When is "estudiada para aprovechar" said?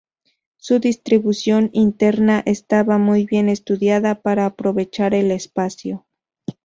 3.49-5.13